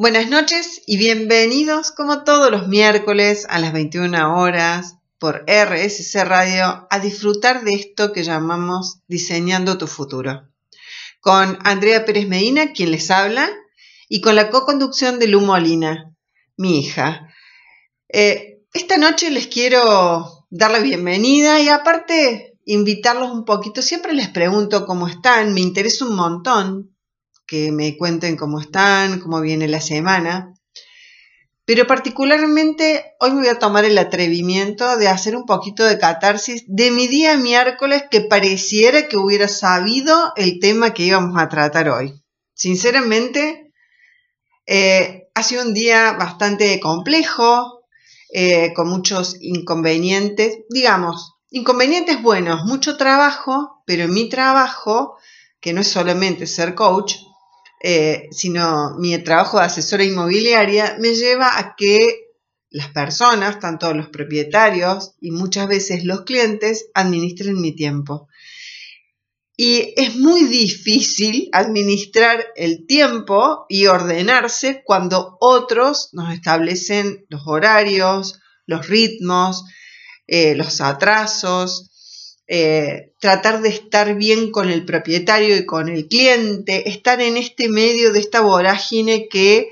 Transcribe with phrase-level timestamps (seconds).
[0.00, 6.86] Buenas noches y bienvenidos como todos los miércoles a las 21 horas por RSC Radio
[6.88, 10.48] a disfrutar de esto que llamamos Diseñando tu futuro.
[11.18, 13.50] Con Andrea Pérez Medina, quien les habla,
[14.08, 16.14] y con la co-conducción de Lu Molina,
[16.56, 17.34] mi hija.
[18.08, 23.82] Eh, esta noche les quiero dar la bienvenida y aparte invitarlos un poquito.
[23.82, 26.94] Siempre les pregunto cómo están, me interesa un montón
[27.48, 30.54] que me cuenten cómo están, cómo viene la semana.
[31.64, 36.64] Pero particularmente hoy me voy a tomar el atrevimiento de hacer un poquito de catarsis
[36.66, 41.88] de mi día miércoles que pareciera que hubiera sabido el tema que íbamos a tratar
[41.88, 42.22] hoy.
[42.54, 43.72] Sinceramente,
[44.66, 47.82] eh, ha sido un día bastante complejo,
[48.30, 55.16] eh, con muchos inconvenientes, digamos, inconvenientes buenos, mucho trabajo, pero mi trabajo,
[55.60, 57.14] que no es solamente ser coach,
[57.82, 62.28] eh, sino mi trabajo de asesora inmobiliaria me lleva a que
[62.70, 68.28] las personas, tanto los propietarios y muchas veces los clientes, administren mi tiempo.
[69.56, 78.38] Y es muy difícil administrar el tiempo y ordenarse cuando otros nos establecen los horarios,
[78.66, 79.64] los ritmos,
[80.28, 81.90] eh, los atrasos,
[82.48, 87.68] eh, tratar de estar bien con el propietario y con el cliente, estar en este
[87.68, 89.68] medio de esta vorágine que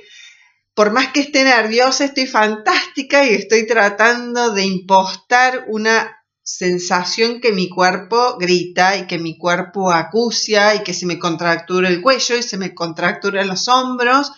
[0.75, 7.51] por más que esté nerviosa, estoy fantástica y estoy tratando de impostar una sensación que
[7.51, 12.37] mi cuerpo grita y que mi cuerpo acucia y que se me contractura el cuello
[12.37, 14.33] y se me contractura los hombros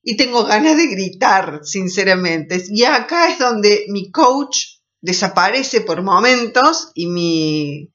[0.00, 2.62] y tengo ganas de gritar, sinceramente.
[2.68, 7.90] Y acá es donde mi coach desaparece por momentos y mi,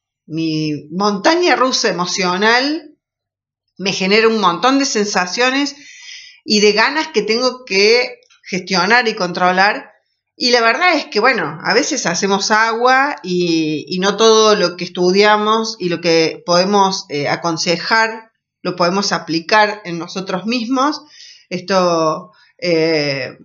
[0.92, 2.96] montaña rusa emocional
[3.78, 5.76] me genera un montón de sensaciones
[6.46, 9.92] y de ganas que tengo que gestionar y controlar.
[10.36, 14.86] Y la verdad es que, bueno, a veces hacemos agua y, no todo lo que
[14.86, 18.32] estudiamos y lo que podemos eh, aconsejar
[18.64, 21.02] lo podemos aplicar en nosotros mismos.
[21.50, 23.38] Esto eh,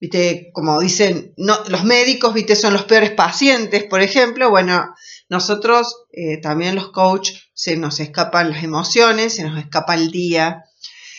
[0.00, 4.94] viste, como dicen, los médicos, viste, son los peores pacientes, por ejemplo, bueno,
[5.28, 10.64] nosotros eh, también los coaches se nos escapan las emociones, se nos escapa el día.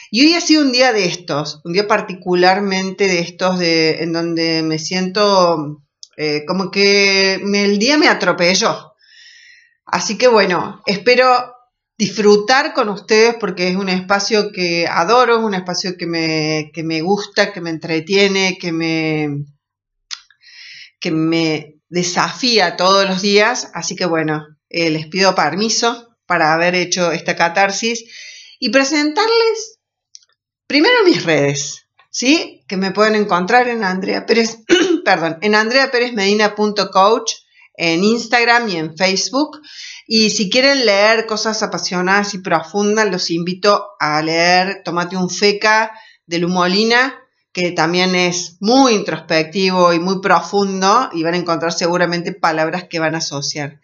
[0.10, 4.12] Y hoy ha sido un día de estos, un día particularmente de estos de, en
[4.12, 5.84] donde me siento
[6.18, 8.96] eh, como que el día me atropelló.
[9.86, 11.54] Así que bueno, espero
[12.02, 17.02] disfrutar con ustedes porque es un espacio que adoro, es un espacio que me, me
[17.02, 19.46] gusta, que me entretiene, que me,
[21.00, 23.70] que me desafía todos los días.
[23.76, 28.04] Así que bueno, eh, les pido permiso para haber hecho esta catarsis
[28.60, 29.78] y presentarles
[30.66, 32.64] primero mis redes, ¿sí?
[32.68, 34.58] Que me pueden encontrar en Andrea Pérez,
[35.06, 37.32] perdón, en andreaperezmedina.coach
[37.82, 39.60] en Instagram y en Facebook.
[40.08, 45.92] Y si quieren leer cosas apasionadas y profundas, los invito a leer Tomate un feca
[46.26, 47.16] de Lumolina,
[47.54, 53.00] que también es muy introspectivo y muy profundo y van a encontrar seguramente palabras que
[53.00, 53.82] van a asociar.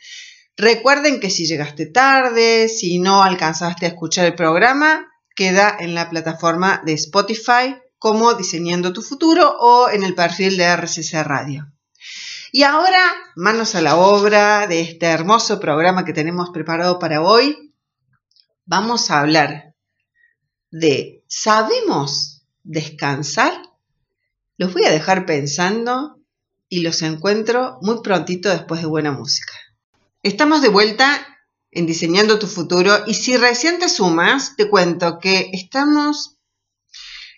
[0.55, 6.09] Recuerden que si llegaste tarde, si no alcanzaste a escuchar el programa, queda en la
[6.09, 11.76] plataforma de Spotify como Diseñando tu Futuro o en el perfil de RCC Radio.
[12.57, 17.71] Y ahora, manos a la obra de este hermoso programa que tenemos preparado para hoy,
[18.65, 19.75] vamos a hablar
[20.71, 23.53] de ¿sabemos descansar?
[24.57, 26.19] Los voy a dejar pensando
[26.67, 29.53] y los encuentro muy prontito después de buena música.
[30.23, 31.27] Estamos de vuelta
[31.69, 36.39] en Diseñando tu futuro y si recién te sumas, te cuento que estamos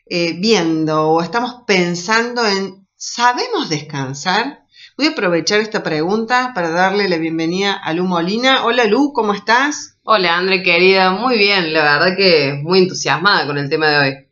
[0.05, 4.63] eh, viendo o estamos pensando en ¿sabemos descansar?
[4.99, 8.65] Voy a aprovechar esta pregunta para darle la bienvenida a Lu Molina.
[8.65, 9.95] Hola Lu, ¿cómo estás?
[10.03, 14.27] Hola André, querida, muy bien, la verdad que muy entusiasmada con el tema de hoy.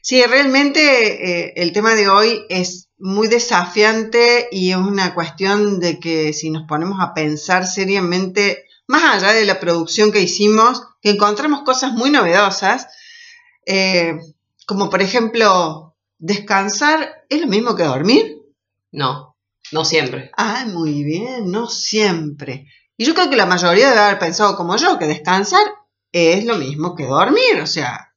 [0.00, 6.00] Sí, realmente eh, el tema de hoy es muy desafiante y es una cuestión de
[6.00, 11.10] que si nos ponemos a pensar seriamente, más allá de la producción que hicimos, que
[11.10, 12.86] encontramos cosas muy novedosas,
[13.66, 14.18] eh,
[14.66, 18.38] como por ejemplo, descansar es lo mismo que dormir.
[18.90, 19.33] No,
[19.74, 20.30] no siempre.
[20.36, 22.68] Ah, muy bien, no siempre.
[22.96, 25.66] Y yo creo que la mayoría debe haber pensado como yo, que descansar
[26.12, 27.60] es lo mismo que dormir.
[27.60, 28.14] O sea,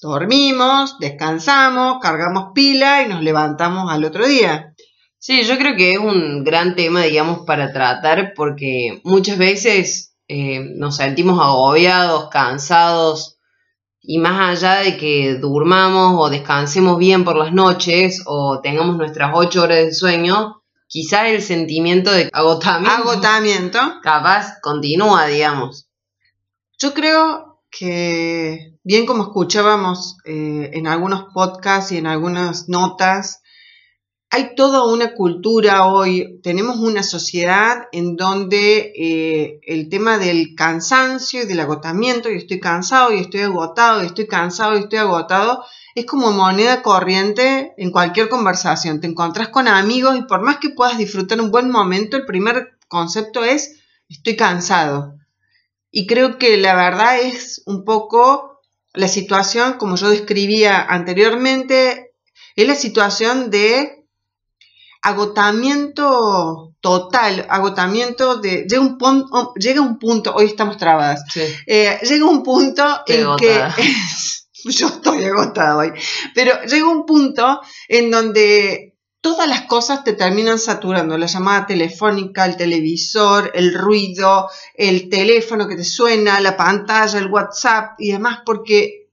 [0.00, 4.74] dormimos, descansamos, cargamos pila y nos levantamos al otro día.
[5.18, 10.60] Sí, yo creo que es un gran tema, digamos, para tratar porque muchas veces eh,
[10.76, 13.36] nos sentimos agobiados, cansados
[14.00, 19.32] Y más allá de que durmamos o descansemos bien por las noches o tengamos nuestras
[19.34, 20.63] ocho horas de sueño,
[20.94, 23.80] quizá el sentimiento de agotamiento, Agotamiento.
[24.00, 25.88] capaz continúa, digamos.
[26.78, 33.42] Yo creo que, bien como escuchábamos eh, en algunos podcasts y en algunas notas,
[34.30, 41.42] hay toda una cultura hoy, tenemos una sociedad en donde eh, el tema del cansancio
[41.42, 45.64] y del agotamiento, y estoy cansado y estoy agotado, y estoy cansado y estoy agotado,
[45.94, 49.00] es como moneda corriente en cualquier conversación.
[49.00, 52.76] Te encontrás con amigos y por más que puedas disfrutar un buen momento, el primer
[52.88, 55.14] concepto es estoy cansado.
[55.90, 58.60] Y creo que la verdad es un poco
[58.92, 62.12] la situación, como yo describía anteriormente,
[62.56, 64.04] es la situación de
[65.02, 68.66] agotamiento total, agotamiento de...
[68.68, 69.26] Llega un, pon-
[69.56, 71.40] llega un punto, hoy estamos trabadas, Sí.
[71.66, 73.62] eh, llega un punto en que...
[74.70, 75.92] yo estoy agotada hoy,
[76.34, 82.44] pero llega un punto en donde todas las cosas te terminan saturando, la llamada telefónica,
[82.44, 88.40] el televisor, el ruido, el teléfono que te suena, la pantalla, el WhatsApp y demás,
[88.44, 89.08] porque,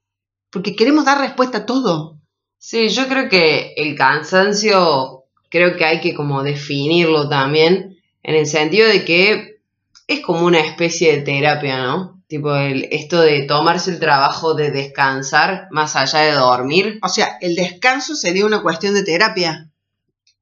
[0.49, 2.19] porque queremos dar respuesta a todo.
[2.57, 8.47] Sí, yo creo que el cansancio, creo que hay que como definirlo también, en el
[8.47, 9.61] sentido de que
[10.07, 12.20] es como una especie de terapia, ¿no?
[12.31, 16.97] Tipo, el, esto de tomarse el trabajo de descansar más allá de dormir.
[17.03, 19.69] O sea, el descanso sería una cuestión de terapia.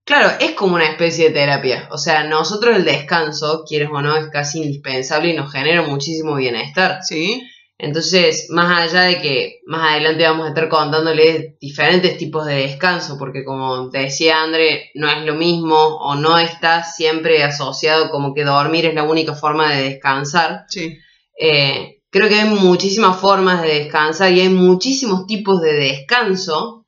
[0.03, 1.89] Claro, es como una especie de terapia.
[1.89, 6.35] O sea, nosotros el descanso, quieres o no, es casi indispensable y nos genera muchísimo
[6.35, 6.99] bienestar.
[7.01, 7.41] ¿Sí?
[7.79, 13.17] Entonces, más allá de que más adelante vamos a estar contándoles diferentes tipos de descanso,
[13.17, 18.35] porque como te decía André, no es lo mismo o no está siempre asociado como
[18.35, 20.65] que dormir es la única forma de descansar.
[20.67, 20.99] Sí.
[21.39, 26.85] Eh, creo que hay muchísimas formas de descansar y hay muchísimos tipos de descanso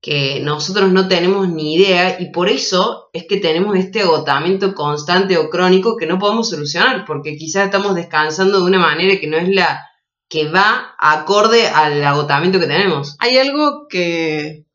[0.00, 5.38] que nosotros no tenemos ni idea y por eso es que tenemos este agotamiento constante
[5.38, 9.38] o crónico que no podemos solucionar, porque quizás estamos descansando de una manera que no
[9.38, 9.82] es la
[10.28, 13.16] que va acorde al agotamiento que tenemos.
[13.18, 14.66] Hay algo que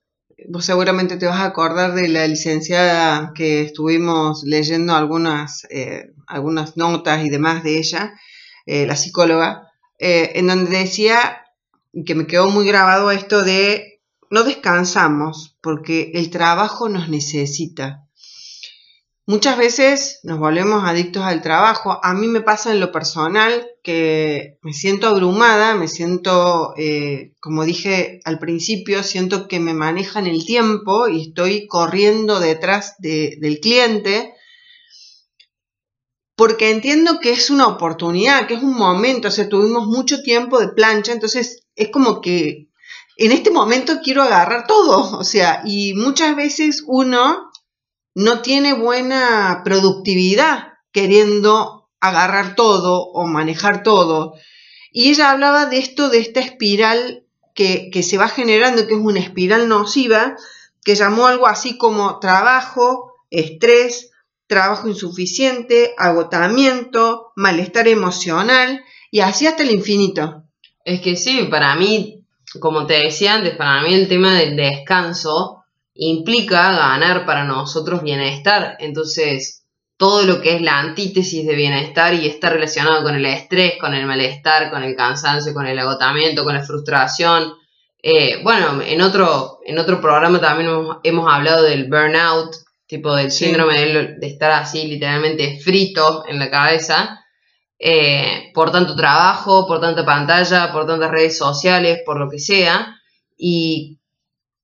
[0.48, 6.76] vos seguramente te vas a acordar de la licenciada que estuvimos leyendo algunas, eh, algunas
[6.76, 8.14] notas y demás de ella,
[8.72, 11.44] eh, la psicóloga, eh, en donde decía,
[12.06, 18.06] que me quedó muy grabado esto de no descansamos porque el trabajo nos necesita.
[19.26, 22.00] Muchas veces nos volvemos adictos al trabajo.
[22.04, 27.64] A mí me pasa en lo personal que me siento abrumada, me siento, eh, como
[27.64, 33.60] dije al principio, siento que me manejan el tiempo y estoy corriendo detrás de- del
[33.60, 34.34] cliente
[36.40, 40.58] porque entiendo que es una oportunidad, que es un momento, o sea, tuvimos mucho tiempo
[40.58, 42.70] de plancha, entonces es como que
[43.18, 47.52] en este momento quiero agarrar todo, o sea, y muchas veces uno
[48.16, 54.36] no tiene buena productividad queriendo agarrar todo o manejar todo.
[54.94, 59.02] Y ella hablaba de esto, de esta espiral que, que se va generando, que es
[59.02, 60.38] una espiral nociva,
[60.86, 64.12] que llamó algo así como trabajo, estrés,
[64.50, 70.44] trabajo insuficiente, agotamiento, malestar emocional y así hasta el infinito.
[70.84, 72.26] Es que sí, para mí,
[72.60, 75.64] como te decía antes, para mí el tema del descanso
[75.94, 78.76] implica ganar para nosotros bienestar.
[78.80, 83.74] Entonces, todo lo que es la antítesis de bienestar y está relacionado con el estrés,
[83.80, 87.54] con el malestar, con el cansancio, con el agotamiento, con la frustración.
[88.02, 92.56] Eh, bueno, en otro, en otro programa también hemos, hemos hablado del burnout,
[92.90, 93.46] tipo del Sí.
[93.46, 97.16] síndrome de, de estar así literalmente frito en la cabeza
[97.82, 102.98] eh, por tanto trabajo, por tanta pantalla, por tantas redes sociales, por lo que sea.
[103.38, 104.00] Y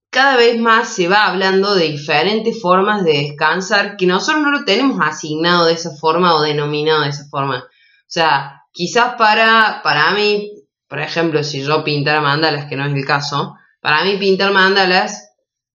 [0.09, 4.65] cada vez más se va hablando de diferentes formas de descansar que nosotros no lo
[4.65, 7.59] tenemos asignado de esa forma o denominado de esa forma.
[7.59, 10.51] O sea, quizás para, para mí,
[10.89, 15.24] por ejemplo, si yo pintara mandalas, que no es el caso, para mí pintar mandalas,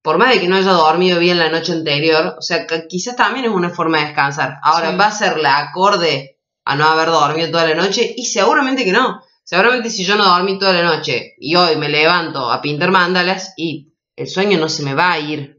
[0.02, 3.16] por más de que no haya dormido bien la noche anterior, o sea, que quizás
[3.16, 4.56] también es una forma de descansar.
[4.62, 4.96] Ahora, Sí.
[4.96, 8.14] ¿va a ser la acorde a no haber dormido toda la noche?
[8.16, 9.20] Y seguramente que no.
[9.44, 13.52] Seguramente si yo no dormí toda la noche y hoy me levanto a pintar mandalas
[13.56, 15.58] y el sueño no se me va a ir.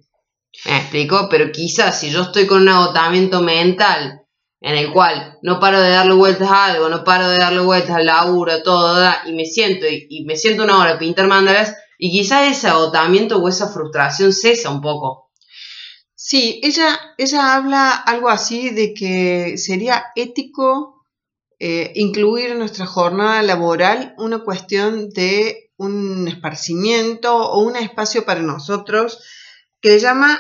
[0.66, 1.28] ¿Me explico?
[1.30, 4.22] Pero quizás si yo estoy con un agotamiento mental
[4.62, 7.96] en el cual no paro de darle vueltas a algo, no paro de darle vueltas
[7.96, 11.76] al laburo, todo, y me siento y, y me siento una hora a pintar mandalas
[12.04, 15.32] y quizás ese agotamiento o esa frustración cesa un poco.
[16.16, 21.06] Sí, ella, ella habla algo así de que sería ético
[21.60, 28.42] eh, incluir en nuestra jornada laboral una cuestión de un esparcimiento o un espacio para
[28.42, 29.20] nosotros
[29.80, 30.40] que le llama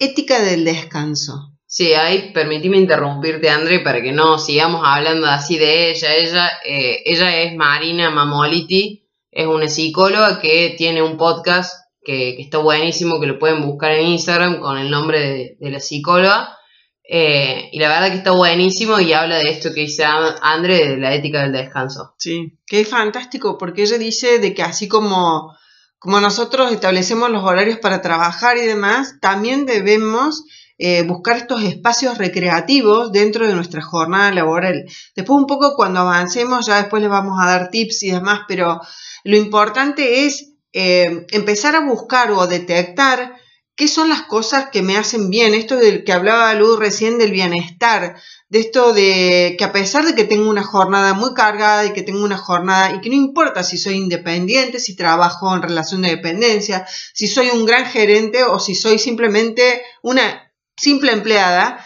[0.00, 1.52] ética del descanso.
[1.64, 6.14] Sí, ahí permíteme interrumpirte, André, para que no sigamos hablando así de ella.
[6.16, 9.03] Ella, eh, ella es Marina Mamoliti,
[9.34, 11.74] es una psicóloga que tiene un podcast
[12.04, 16.56] que, está buenísimo, que lo pueden buscar en Instagram con el nombre de, la psicóloga.
[17.02, 20.96] Eh, y la verdad que está buenísimo y habla de esto que dice André, de
[20.98, 22.14] la ética del descanso.
[22.16, 25.52] Sí, que es fantástico, porque ella dice de que así como,
[25.98, 30.44] como nosotros establecemos los horarios para trabajar y demás, también debemos
[30.78, 34.84] eh, buscar estos espacios recreativos dentro de nuestra jornada laboral.
[35.14, 38.80] Después un poco cuando avancemos, ya después les vamos a dar tips y demás, pero
[39.22, 43.36] lo importante es eh, empezar a buscar o detectar
[43.76, 45.54] qué son las cosas que me hacen bien.
[45.54, 48.16] Esto del que hablaba Luz recién del bienestar,
[48.48, 52.02] de esto de que a pesar de que tengo una jornada muy cargada y que
[52.02, 56.10] tengo una jornada y que no importa si soy independiente, si trabajo en relación de
[56.10, 60.43] dependencia, si soy un gran gerente o si soy simplemente una
[60.76, 61.84] simple empleada,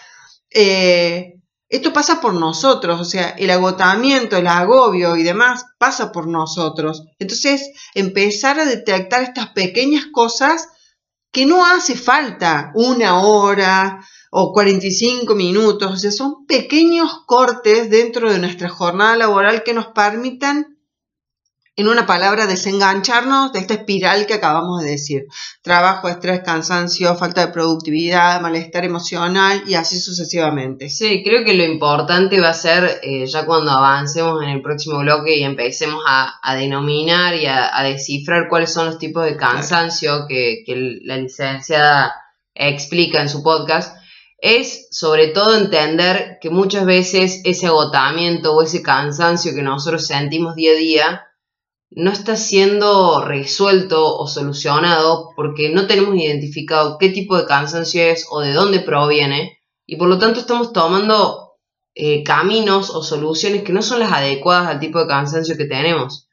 [0.50, 1.34] eh,
[1.68, 7.04] esto pasa por nosotros, o sea, el agotamiento, el agobio y demás pasa por nosotros.
[7.18, 10.68] Entonces, empezar a detectar estas pequeñas cosas
[11.30, 18.32] que no hace falta una hora o 45 minutos, o sea, son pequeños cortes dentro
[18.32, 20.77] de nuestra jornada laboral que nos permitan
[21.78, 25.26] en una palabra, desengancharnos de esta espiral que acabamos de decir.
[25.62, 30.90] Trabajo, estrés, cansancio, falta de productividad, malestar emocional y así sucesivamente.
[30.90, 34.98] Sí, creo que lo importante va a ser eh, ya cuando avancemos en el próximo
[34.98, 40.64] bloque y empecemos a, denominar y a, descifrar cuáles son los tipos de cansancio que,
[40.66, 42.12] que la licenciada
[42.54, 43.96] explica en su podcast
[44.40, 50.56] es sobre todo entender que muchas veces ese agotamiento o ese cansancio que nosotros sentimos
[50.56, 51.27] día a día
[51.90, 58.26] no está siendo resuelto o solucionado porque no tenemos identificado qué tipo de cansancio es
[58.30, 61.56] o de dónde proviene y por lo tanto estamos tomando
[61.94, 66.28] eh, caminos o soluciones que no son las adecuadas al tipo de cansancio que tenemos.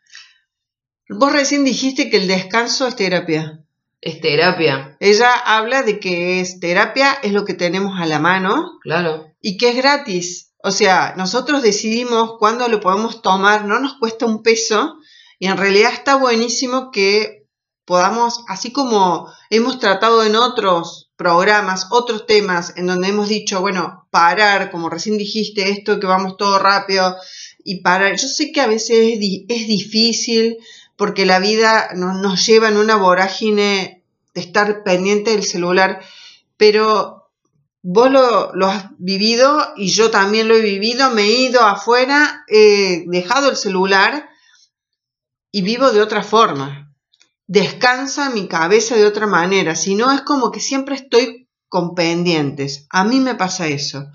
[1.08, 3.64] Vos recién dijiste que el descanso es terapia.
[4.02, 4.98] Es terapia.
[5.00, 8.80] Ella habla de que es terapia, es lo que tenemos a la mano.
[8.82, 9.26] Claro.
[9.42, 10.54] Y que es gratis.
[10.62, 14.98] O sea, nosotros decidimos cuándo lo podemos tomar, no nos cuesta un peso
[15.40, 17.46] y en realidad está buenísimo que
[17.86, 24.08] podamos, así como hemos tratado en otros programas, otros temas, en donde hemos dicho, bueno,
[24.12, 27.16] parar, como recién dijiste, esto que vamos todo rápido
[27.64, 28.16] y parar.
[28.18, 30.58] Yo sé que a veces es, es difícil
[30.98, 36.02] porque la vida nos lleva en una vorágine de estar pendiente del celular,
[36.58, 37.30] pero
[37.82, 42.44] vos lo, lo, has vivido y yo también lo he vivido, me he ido afuera,
[42.48, 44.28] he dejado el celular
[45.56, 46.94] y vivo de otra forma.
[47.48, 52.88] Descansa mi cabeza de otra manera, si no es como que siempre estoy con pendientes.
[52.90, 54.06] A mí me pasa eso.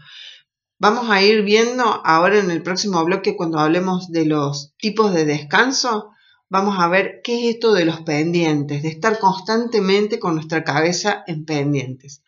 [0.79, 5.25] Vamos a ir viendo ahora en el próximo bloque cuando hablemos de los tipos de
[5.25, 6.11] descanso.
[6.51, 11.25] Vamos a ver qué es esto de los pendientes, de estar constantemente con nuestra cabeza
[11.27, 12.23] en pendientes.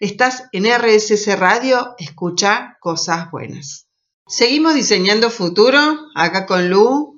[0.00, 3.86] Estás en RSS Radio, escucha cosas buenas.
[4.26, 5.78] Seguimos diseñando futuro,
[6.16, 7.15] acá con Lu,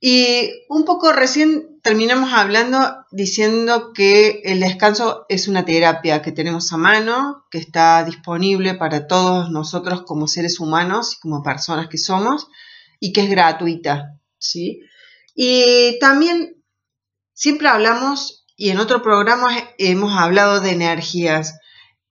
[0.00, 6.72] y un poco recién terminamos hablando diciendo que el descanso es una terapia que tenemos
[6.72, 11.98] a mano, que está disponible para todos nosotros como seres humanos y como personas que
[11.98, 12.48] somos,
[12.98, 14.80] y que es gratuita, ¿sí?
[15.34, 16.62] Y también
[17.34, 21.58] siempre hablamos, y en otro programa hemos hablado de energías,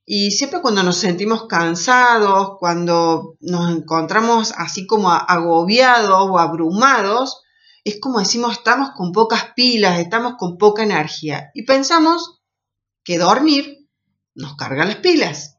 [0.06, 7.44] y siempre cuando nos sentimos cansados, cuando nos encontramos así como agobiados o abrumados,
[7.84, 11.50] es como decimos, estamos con pocas pilas, estamos con poca energía.
[11.54, 12.42] Y pensamos
[13.04, 13.88] que dormir
[14.36, 15.58] nos carga las pilas.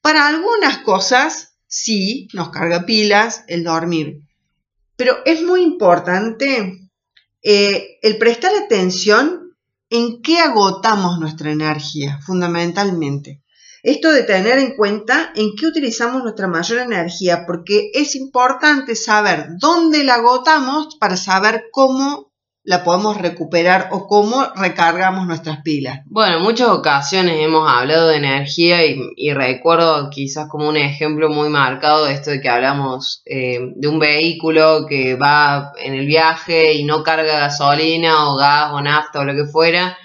[0.00, 4.20] Para algunas cosas, sí, nos carga pilas el dormir.
[4.96, 6.90] Pero es muy importante
[7.42, 9.56] eh, el prestar atención
[9.90, 13.41] en qué agotamos nuestra energía, fundamentalmente.
[13.82, 19.46] Esto de tener en cuenta en qué utilizamos nuestra mayor energía, porque es importante saber
[19.58, 22.32] dónde la agotamos para saber cómo
[22.64, 26.02] la podemos recuperar o cómo recargamos nuestras pilas.
[26.06, 31.48] Bueno, en muchas ocasiones hemos hablado de energía y, recuerdo quizás como un ejemplo muy
[31.48, 36.74] marcado de esto de que hablamos eh, de un vehículo que va en el viaje
[36.74, 39.98] y no carga gasolina o gas o nafta o lo que fuera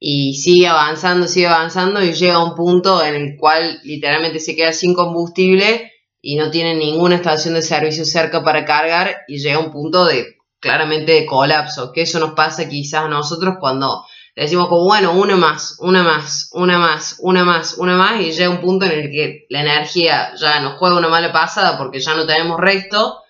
[0.00, 4.54] y sigue avanzando, sigue avanzando y llega a un punto en el cual literalmente se
[4.54, 9.58] queda sin combustible y no tienen ninguna estación de servicio cerca para cargar y llega
[9.58, 14.68] un punto de claramente de colapso, que eso nos pasa quizás a nosotros cuando decimos
[14.68, 18.60] como, bueno, una más, una más, una más, una más, una más, y llega un
[18.60, 22.26] punto en el que la energía ya nos juega una mala pasada porque ya no
[22.26, 23.20] tenemos resto,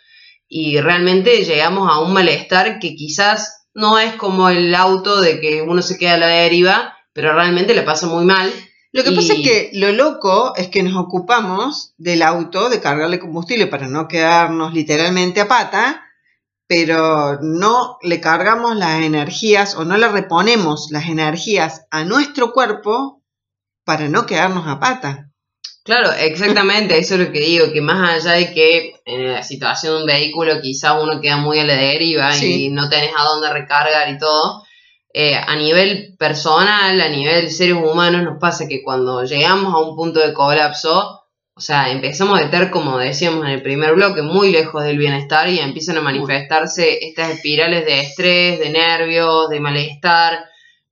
[0.48, 5.62] y realmente llegamos a un malestar que quizás no es como el auto de que
[5.62, 8.52] uno se queda a la deriva, pero realmente le pasa muy mal.
[8.90, 13.20] Lo que pasa es que lo loco es que nos ocupamos del auto, de cargarle
[13.20, 16.02] combustible para no quedarnos literalmente a pata,
[16.66, 23.22] pero no le cargamos las energías o no le reponemos las energías a nuestro cuerpo
[23.84, 25.27] para no quedarnos a pata.
[25.88, 29.94] Claro, exactamente, eso es lo que digo, que más allá de que en la situación
[29.94, 33.50] de un vehículo quizás uno queda muy a la deriva y no tenés a dónde
[33.50, 34.64] recargar y todo,
[35.14, 39.96] eh, a nivel personal, a nivel seres humanos, nos pasa que cuando llegamos a un
[39.96, 41.22] punto de colapso,
[41.54, 45.48] o sea, empezamos a estar, como decíamos en el primer bloque, muy lejos del bienestar
[45.48, 50.38] y empiezan a manifestarse estas espirales de estrés, de nervios, de malestar,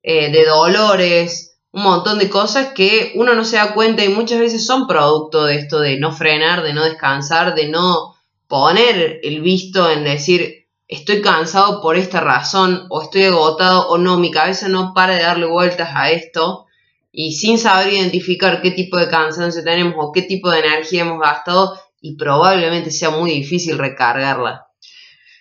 [0.01, 4.39] eh, de dolores, un montón de cosas que uno no se da cuenta y muchas
[4.39, 8.15] veces son producto de esto de no frenar, de no descansar, de no
[8.47, 14.17] poner el visto en decir estoy cansado por esta razón o estoy agotado o no,
[14.17, 16.65] mi cabeza no para de darle vueltas a esto
[17.11, 21.19] y sin saber identificar qué tipo de cansancio tenemos o qué tipo de energía hemos
[21.19, 24.66] gastado y probablemente sea muy difícil recargarla.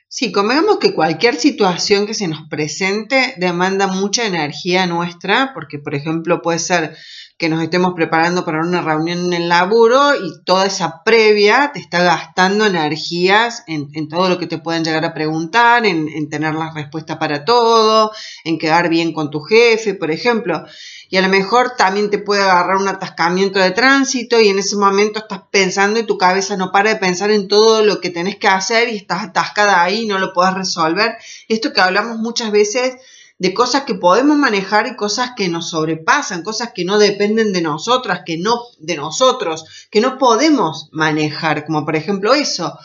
[0.08, 5.96] Sí, convengamos que cualquier situación que se nos presente demanda mucha energía nuestra, porque por
[5.96, 6.96] ejemplo puede ser
[7.38, 11.80] que nos estemos preparando para una reunión en el laburo y toda esa previa te
[11.80, 16.54] está gastando energías en, todo lo que te pueden llegar a preguntar, en, en tener
[16.54, 18.12] la respuesta para todo,
[18.44, 20.64] en quedar bien con tu jefe, por ejemplo
[21.08, 24.76] y a lo mejor también te puede agarrar un atascamiento de tránsito y en ese
[24.76, 28.36] momento estás pensando y tu cabeza no para de pensar en todo lo que tenés
[28.36, 31.16] que hacer y estás atascada ahí y no lo puedes resolver.
[31.48, 32.96] Esto que hablamos muchas veces
[33.38, 37.60] de cosas que podemos manejar y cosas que nos sobrepasan, cosas que no dependen de
[37.60, 42.78] nosotras, que no de nosotros, que no podemos manejar, como por ejemplo eso.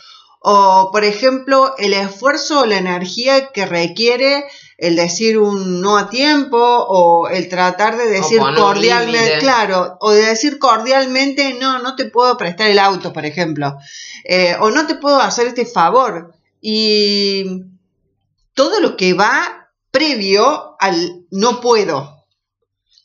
[0.44, 4.46] O por ejemplo, el esfuerzo o la energía que requiere
[4.78, 10.26] el decir un no a tiempo o el tratar de decir cordialmente, claro, o de
[10.26, 13.78] decir cordialmente, no, no te puedo prestar el auto, por ejemplo,
[14.24, 16.34] eh, o no te puedo hacer este favor.
[16.60, 17.66] Y
[18.56, 22.21] todo lo que va previo al no puedo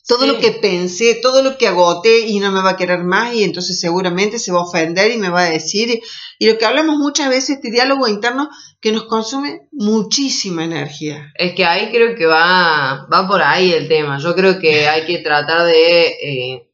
[0.07, 3.33] todo lo que pensé, todo lo que agoté y no me va a querer más
[3.33, 5.99] y entonces seguramente se va a ofender y me va a decir.
[6.39, 11.33] Y lo que hablamos muchas veces, este diálogo interno que nos consume muchísima energía.
[11.35, 14.17] Es que ahí creo que va, va por ahí el tema.
[14.17, 16.71] Yo creo que hay que tratar de eh,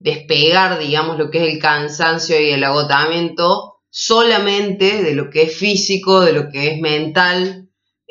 [0.00, 5.56] despegar, digamos, lo que es el cansancio y el agotamiento solamente de lo que es
[5.56, 7.61] físico, de lo que es mental,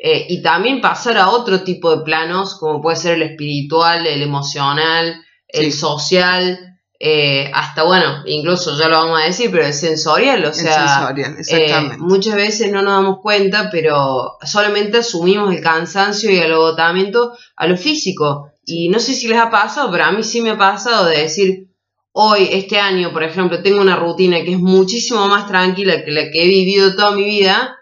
[0.04, 4.20] eh, y también pasar a otro tipo de planos, como puede ser el espiritual, el
[4.20, 6.58] emocional, el social,
[6.98, 11.14] eh, hasta bueno, incluso ya lo vamos a decir, pero el sensorial, o sea,
[11.48, 17.36] eh, muchas veces no nos damos cuenta, pero solamente asumimos el cansancio y el agotamiento
[17.54, 18.50] a lo físico.
[18.64, 21.18] Y no sé si les ha pasado, pero a mí sí me ha pasado de
[21.18, 21.68] decir,
[22.10, 26.28] hoy, este año, por ejemplo, tengo una rutina que es muchísimo más tranquila que la
[26.32, 27.76] que he vivido toda mi vida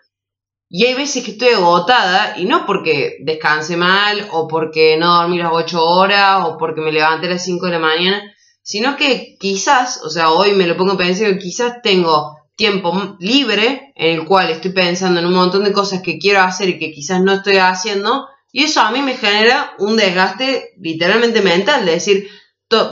[0.73, 5.37] y hay veces que estoy agotada y no porque descanse mal o porque no dormí
[5.37, 8.23] las 8 horas o porque me levanté a las 5 de la mañana,
[8.63, 13.17] sino que quizás, o sea, hoy me lo pongo a pensar que quizás tengo tiempo
[13.19, 16.79] libre en el cual estoy pensando en un montón de cosas que quiero hacer y
[16.79, 21.85] que quizás no estoy haciendo y eso a mí me genera un desgaste literalmente mental,
[21.85, 22.29] de decir,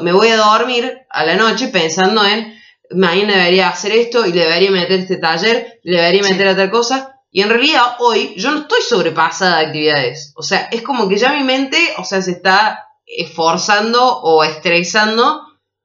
[0.02, 2.58] me voy a dormir a la noche pensando en
[2.90, 7.17] mañana debería hacer esto y le debería meter este taller, le debería meter otra cosa
[7.30, 10.32] y en realidad hoy yo no estoy sobrepasada de actividades.
[10.36, 15.42] O sea, es como que ya mi mente, o sea, se está esforzando o estresando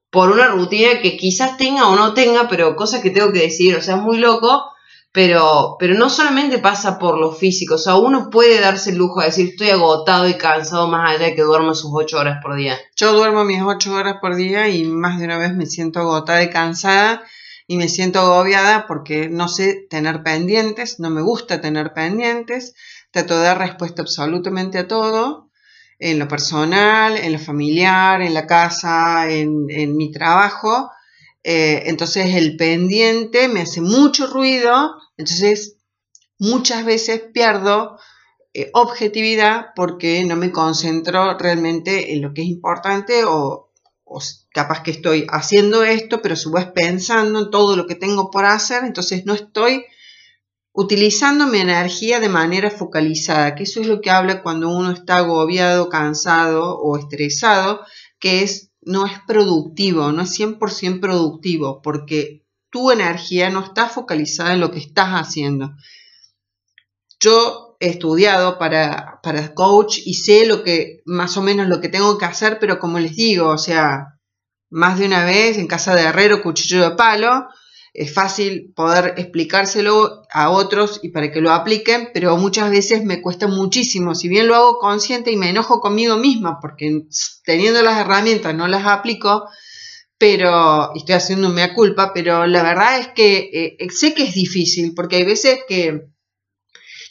[0.10, 3.76] por una rutina que quizás tenga o no tenga, pero cosas que tengo que decidir.
[3.76, 4.64] O sea, es muy loco,
[5.12, 7.76] pero, pero no solamente pasa por lo físico.
[7.76, 11.26] O sea, uno puede darse el lujo de decir estoy agotado y cansado más allá
[11.26, 12.78] de que duermo sus ocho horas por día.
[12.96, 16.42] Yo duermo mis ocho horas por día y más de una vez me siento agotada
[16.42, 17.24] y cansada
[17.68, 22.74] y me siento agobiada porque no sé tener pendientes, no me gusta tener pendientes,
[23.12, 25.50] trato de dar respuesta absolutamente a todo,
[26.00, 30.90] en lo personal, en lo familiar, en la casa, en, mi trabajo.
[31.44, 35.78] Eh, entonces el pendiente me hace mucho ruido, entonces
[36.40, 37.98] muchas veces pierdo
[38.54, 43.63] eh, objetividad porque no me concentro realmente en lo que es importante o,
[44.14, 44.22] o
[44.52, 48.46] capaz que estoy haciendo esto, pero su vez pensando en todo lo que tengo por
[48.46, 49.86] hacer, entonces no estoy
[50.72, 55.18] utilizando mi energía de manera focalizada, que eso es lo que habla cuando uno está
[55.18, 57.82] agobiado, cansado o estresado,
[58.20, 64.54] que es no es productivo, no es 100% productivo, porque tu energía no está focalizada
[64.54, 65.74] en lo que estás haciendo.
[67.20, 72.18] Yo estudiado para, para coach y sé lo que, más o menos lo que tengo
[72.18, 74.20] que hacer, pero como les digo, o sea,
[74.70, 77.48] más de una vez en casa de herrero, cuchillo de palo,
[77.94, 83.22] es fácil poder explicárselo a otros y para que lo apliquen, pero muchas veces me
[83.22, 84.16] cuesta muchísimo.
[84.16, 87.04] Si bien lo hago consciente y me enojo conmigo misma porque
[87.46, 89.48] teniendo las herramientas no las aplico,
[90.18, 94.94] pero estoy haciendo mea culpa, pero la verdad es que eh, sé que es difícil
[94.96, 96.13] porque hay veces que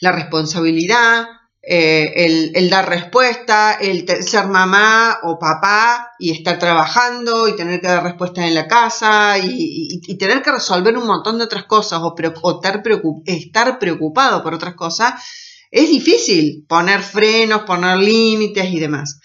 [0.03, 1.27] la responsabilidad,
[1.61, 7.87] eh, el, dar respuesta, el ser mamá o papá y estar trabajando y tener que
[7.87, 12.15] dar respuesta en la casa y, tener que resolver un montón de otras cosas o,
[13.25, 15.13] estar, preocupado por otras cosas,
[15.71, 19.21] es difícil poner frenos, poner límites y demás.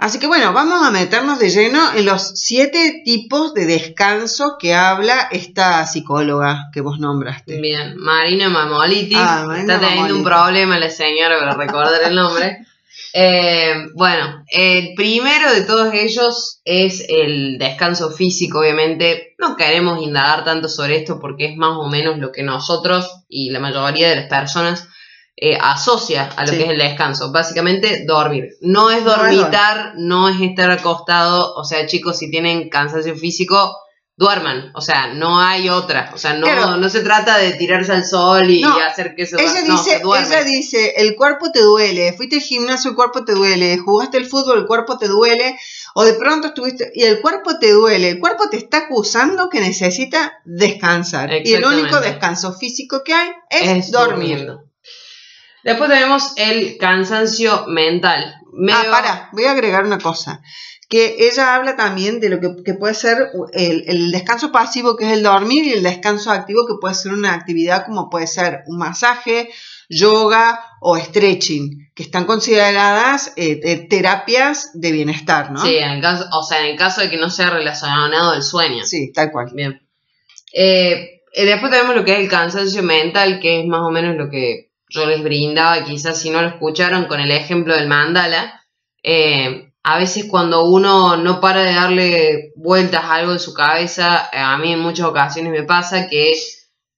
[0.00, 4.72] Así que bueno, vamos a meternos de lleno en los siete tipos de descanso que
[4.72, 7.60] habla esta psicóloga que vos nombraste.
[7.60, 9.18] Bien, Marina Mamolitis.
[9.20, 12.64] Ah, está teniendo un problema la señora para recordar el nombre.
[13.14, 19.34] Eh, bueno, el primero de todos ellos es el descanso físico, obviamente.
[19.38, 23.50] No queremos indagar tanto sobre esto porque es más o menos lo que nosotros y
[23.50, 24.88] la mayoría de las personas
[25.40, 27.30] eh, asocia a lo que es el descanso.
[27.30, 28.56] Básicamente, dormir.
[28.60, 31.54] No es dormitar, no es estar acostado.
[31.54, 33.76] O sea, chicos, si tienen cansancio físico,
[34.18, 34.72] duerman.
[34.74, 36.10] O sea, no hay otra.
[36.12, 39.62] O sea, no, no se trata de tirarse al sol y hacer que se ella
[39.62, 44.18] dice, ella dice, el cuerpo te duele, fuiste al gimnasio, el cuerpo te duele, jugaste
[44.18, 45.56] el fútbol, el cuerpo te duele,
[45.94, 49.60] o de pronto estuviste y el cuerpo te duele, el cuerpo te está acusando que
[49.60, 51.30] necesita descansar.
[51.44, 54.67] Y el único descanso físico que hay es, dormir.
[55.64, 58.34] Después tenemos el cansancio mental.
[58.70, 60.40] Ah, para, voy a agregar una cosa.
[60.88, 65.22] Que ella habla también de lo que, puede ser el, descanso pasivo, que es el
[65.22, 69.50] dormir, y el descanso activo, que puede ser una actividad como puede ser un masaje,
[69.90, 75.60] yoga o stretching, que están consideradas eh, terapias de bienestar, ¿no?
[75.60, 78.42] Sí, en el caso, o sea, en el caso de que no sea relacionado al
[78.42, 78.84] sueño.
[78.84, 79.50] Sí, tal cual.
[79.54, 79.86] Bien.
[80.54, 84.16] Eh, eh, después tenemos lo que es el cansancio mental, que es más o menos
[84.16, 88.64] lo que yo les brindaba, quizás si no lo escucharon, con el ejemplo del mandala.
[89.02, 94.28] Eh, a veces cuando uno no para de darle vueltas a algo en su cabeza,
[94.32, 96.34] eh, a mí en muchas ocasiones me pasa que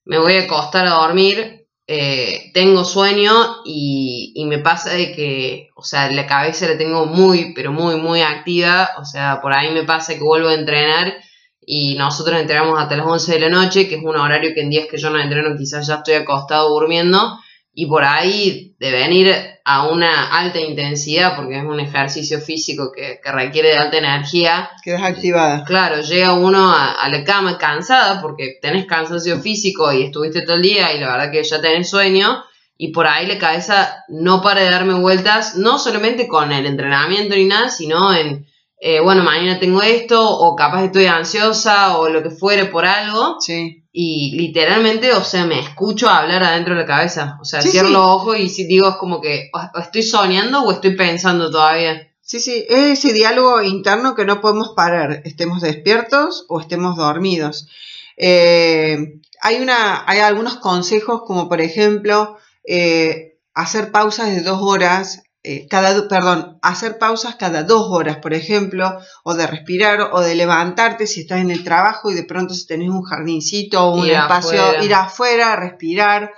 [0.05, 3.31] me voy a acostar a dormir, eh, tengo sueño
[3.65, 7.95] y, y, me pasa de que, o sea, la cabeza la tengo muy, pero muy,
[7.95, 11.13] muy activa, o sea, por ahí me pasa que vuelvo a entrenar
[11.61, 14.69] y nosotros entrenamos hasta las 11 de la noche, que es un horario que en
[14.69, 17.39] días que yo no entreno quizás ya estoy acostado durmiendo
[17.73, 23.19] y por ahí de venir a una alta intensidad, porque es un ejercicio físico que,
[23.31, 24.69] requiere de alta energía.
[24.83, 25.63] Quedas activada.
[25.63, 30.61] Claro, llega uno a, la cama cansada porque tenés cansancio físico y estuviste todo el
[30.63, 32.43] día y la verdad que ya tenés sueño.
[32.77, 37.35] Y por ahí la cabeza no para de darme vueltas, no solamente con el entrenamiento
[37.35, 38.47] ni nada, sino en,
[38.79, 43.37] eh, bueno, mañana tengo esto, o capaz estoy ansiosa, o lo que fuere por algo.
[43.39, 47.37] Sí y literalmente, o sea, me escucho hablar adentro de la cabeza.
[47.41, 50.71] O sea, cierro los ojos y si digo es como que o estoy soñando o
[50.71, 52.09] estoy pensando todavía.
[52.21, 57.67] Sí, sí, es ese diálogo interno que no podemos parar, estemos despiertos o estemos dormidos.
[58.15, 65.23] Eh, hay, una, hay algunos consejos como por ejemplo eh, hacer pausas de dos horas
[65.43, 70.35] eh, cada, perdón, hacer pausas cada dos horas, por ejemplo, o de respirar o de
[70.35, 74.07] levantarte si estás en el trabajo y de pronto si tenés un jardincito o un
[74.07, 76.31] espacio, ir afuera, respirar,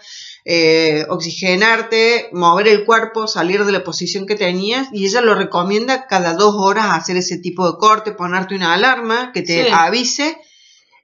[0.46, 6.08] eh, oxigenarte, mover el cuerpo, salir de la posición que tenías y ella lo recomienda
[6.08, 10.38] cada dos horas hacer ese tipo de corte, ponerte una alarma que te avise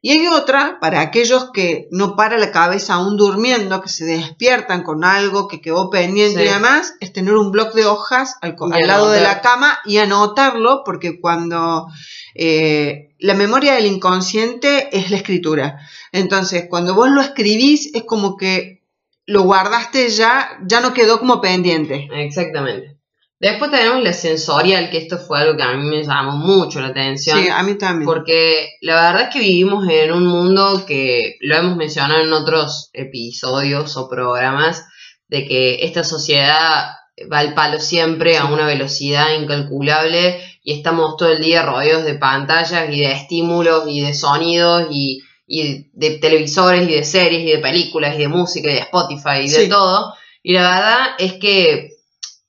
[0.02, 4.84] y hay otra para aquellos que no para la cabeza aún durmiendo, que se despiertan
[4.84, 8.56] con algo que quedó pendiente y demás, es tener un bloc de hojas al,
[8.88, 11.88] lado de la cama y anotarlo, porque cuando
[12.34, 15.80] eh, la memoria del inconsciente es la escritura.
[16.14, 18.86] Entonces, cuando vos lo escribís, es como que
[19.26, 22.08] lo guardaste ya, ya no quedó como pendiente.
[22.14, 22.99] Exactamente.
[23.40, 26.90] Después tenemos la sensorial, que esto fue algo que a mí me llamó mucho la
[26.90, 27.42] atención.
[27.42, 28.06] Sí, a mí también.
[28.06, 32.90] Porque la verdad es que vivimos en un mundo que lo hemos mencionado en otros
[32.92, 34.86] episodios o programas,
[35.30, 36.90] de que esta sociedad
[37.32, 42.16] va al palo siempre a una velocidad incalculable y estamos todo el día rodeados de
[42.16, 47.52] pantallas y de estímulos y de sonidos y, y de televisores y de series y
[47.52, 50.14] de películas y de música y de Spotify y de todo.
[50.44, 51.90] Y la verdad es que,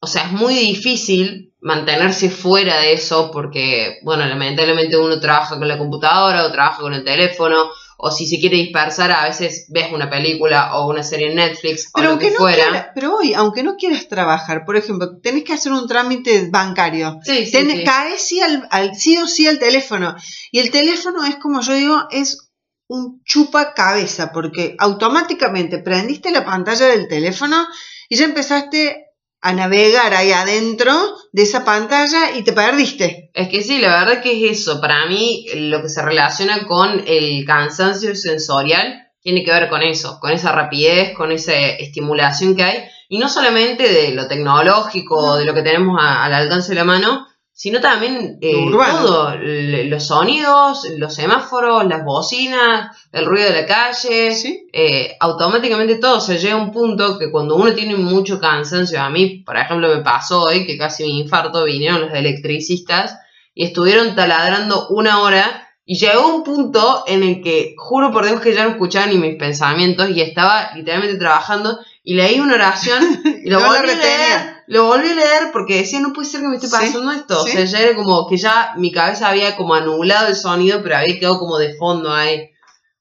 [0.01, 5.69] o sea, es muy difícil mantenerse fuera de eso porque, bueno, lamentablemente uno trabaja con
[5.69, 7.71] la computadora o trabaja con el teléfono
[8.03, 11.91] o si se quiere dispersar a veces ves una película o una serie en Netflix
[11.95, 12.65] Pero o lo que no fuera.
[12.71, 17.19] quiera- pero hoy, aunque no quieras trabajar, por ejemplo, tenés que hacer un trámite bancario.
[17.23, 17.85] Sí, sí.
[17.85, 20.17] Caes sí, al, al- sí o sí al teléfono.
[20.51, 22.51] Y el teléfono es como yo digo, es
[22.89, 27.67] un chupa cabeza, porque automáticamente prendiste la pantalla del teléfono
[28.09, 29.09] y ya empezaste
[29.43, 30.93] a navegar ahí adentro
[31.33, 33.31] de esa pantalla y te perdiste.
[33.35, 34.81] Es que sí, la verdad que es eso.
[34.81, 40.19] Para mí, lo que se relaciona con el cansancio sensorial tiene que ver con eso,
[40.21, 42.85] con esa rapidez, con esa estimulación que hay.
[43.09, 46.85] Y no solamente de lo tecnológico, de lo que tenemos a- al alcance de la
[46.85, 49.37] mano, sino también eh, todo.
[49.37, 54.35] Los sonidos, los semáforos, las bocinas, el ruido de la calle.
[54.35, 54.69] ¿Sí?
[54.73, 59.11] eh, automáticamente todo se llega a un punto que cuando uno tiene mucho cansancio, a
[59.11, 63.17] mí, por ejemplo, me pasó hoy que casi me infarto, vinieron los electricistas
[63.55, 68.41] y estuvieron taladrando una hora y llegó un punto en el que juro por Dios
[68.41, 73.03] que ya no escuchaba ni mis pensamientos y estaba literalmente trabajando y leí una oración
[73.45, 76.41] y lo No volví a leer, lo volví a leer porque decía no puede ser
[76.41, 77.51] que me esté Sí, pasando esto, sí.
[77.51, 80.97] o sea, ya era como que ya mi cabeza había como anulado el sonido pero
[80.97, 82.51] había quedado como de fondo ahí,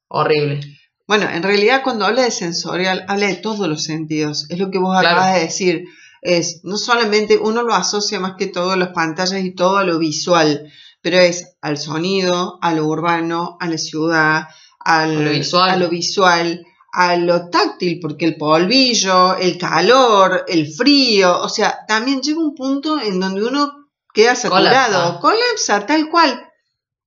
[0.07, 0.59] horrible.
[1.07, 4.45] Bueno, en realidad cuando habla de sensorial, habla de todos los sentidos.
[4.49, 5.17] Es lo que vos Claro.
[5.17, 5.85] acabas de decir.
[6.21, 9.85] Es, no solamente uno lo asocia más que todo a las pantallas y todo a
[9.85, 10.69] lo visual,
[11.01, 14.43] pero es al sonido, a lo urbano, a la ciudad,
[14.79, 15.69] al, A lo visual.
[15.69, 21.85] a lo visual, a lo táctil, porque el polvillo, el calor, el frío, o sea,
[21.87, 26.45] también llega un punto en donde uno queda saturado, colapsa, tal cual.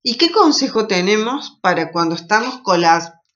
[0.02, 2.60] ¿Y qué consejo tenemos para cuando estamos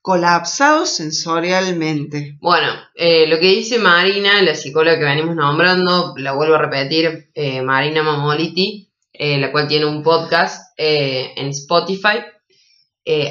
[0.01, 2.37] colapsados sensorialmente?
[2.41, 7.29] Bueno, eh, lo que dice Marina, la psicóloga que venimos nombrando, la vuelvo a repetir,
[7.33, 12.19] eh, Marina Mamoliti, eh, la cual tiene un podcast en Spotify,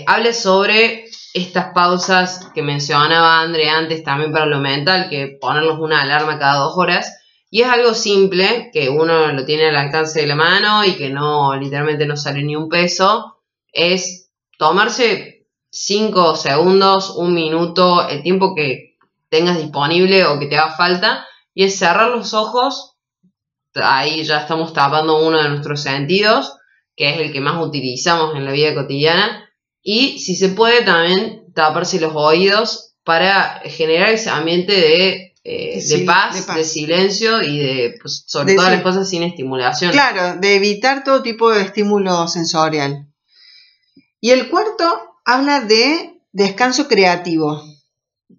[0.06, 1.05] habla sobre
[1.36, 6.60] estas pausas que mencionaba André antes también para lo mental, que ponernos una alarma cada
[6.60, 7.12] dos horas.
[7.50, 11.10] Y es algo simple, que uno lo tiene al alcance de la mano y que
[11.10, 18.54] no, literalmente no sale ni un peso, es tomarse 5 segundos, un minuto, el tiempo
[18.54, 18.96] que
[19.28, 22.96] tengas disponible o que te haga falta, y es cerrar los ojos,
[23.74, 26.56] ahí ya estamos tapando uno de nuestros sentidos,
[26.96, 29.45] que es el que más utilizamos en la vida cotidiana,
[29.88, 35.98] y si se puede también taparse los oídos para generar ese ambiente de, eh, De
[36.04, 39.92] paz, de silencio y de, pues, sobre sil- las cosas sin estimulación.
[39.92, 43.06] Claro, de evitar todo tipo de estímulo sensorial.
[44.20, 44.84] Y el cuarto
[45.24, 47.62] habla de descanso creativo.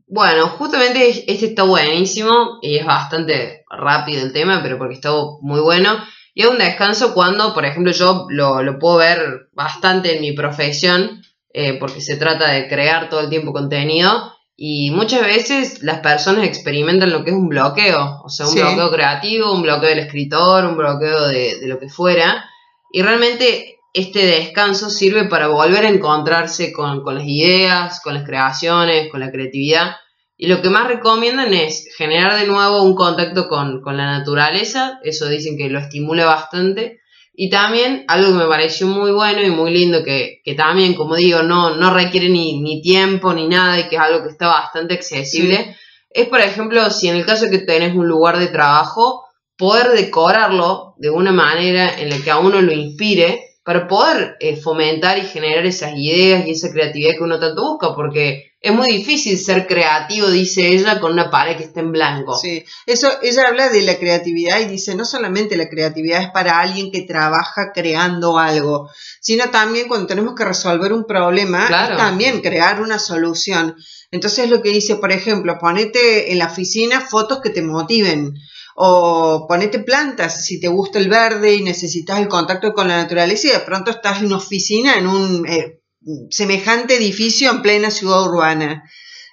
[0.05, 5.11] Bueno, justamente es- este está buenísimo y es bastante rápido el tema, pero porque está
[5.41, 5.97] muy bueno.
[6.33, 10.33] Y es un descanso cuando, por ejemplo, yo lo, lo puedo ver bastante en mi
[10.33, 14.33] profesión, eh, porque se trata de crear todo el tiempo contenido.
[14.55, 18.59] Y muchas veces las personas experimentan lo que es un bloqueo, o sea, un Sí.
[18.59, 22.43] bloqueo creativo, un bloqueo del escritor, un bloqueo de, de lo que fuera.
[22.91, 28.23] Y realmente este descanso sirve para volver a encontrarse con, con las ideas, con las
[28.23, 29.95] creaciones, con la creatividad.
[30.39, 34.99] Y lo que más recomiendan es generar de nuevo un contacto con, con la naturaleza,
[35.03, 36.99] eso dicen que lo estimula bastante.
[37.39, 41.15] Y también algo que me pareció muy bueno y muy lindo, que, que también, como
[41.15, 44.47] digo, no, no requiere ni, ni tiempo ni nada y que es algo que está
[44.47, 45.77] bastante accesible,
[46.09, 49.23] es por ejemplo, si en el caso que tenés un lugar de trabajo,
[49.55, 54.55] poder decorarlo de una manera en la que a uno lo inspire para poder eh,
[54.55, 58.87] fomentar y generar esas ideas y esa creatividad que uno tanto busca, porque es muy
[58.89, 62.37] difícil ser creativo, dice ella, con una pared que está en blanco.
[62.37, 66.61] Sí, eso ella habla de la creatividad y dice no solamente la creatividad es para
[66.61, 71.95] alguien que trabaja creando algo, sino también cuando tenemos que resolver un problema, Claro.
[71.95, 73.75] es también crear una solución.
[74.11, 78.33] Entonces lo que dice, por ejemplo, ponete en la oficina fotos que te motiven.
[78.79, 83.47] O ponete plantas si te gusta el verde y necesitas el contacto con la naturaleza
[83.47, 85.81] y de pronto estás en una oficina en un eh,
[86.29, 88.83] semejante edificio en plena ciudad urbana.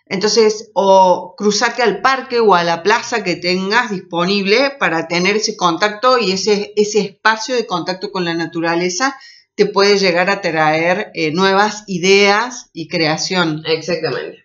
[0.06, 5.56] Entonces, o cruzarte al parque o a la plaza que tengas disponible para tener ese
[5.56, 9.14] contacto y ese, ese espacio de contacto con la naturaleza
[9.56, 13.62] te puede llegar a traer eh, nuevas ideas y creación.
[13.66, 14.43] Exactamente.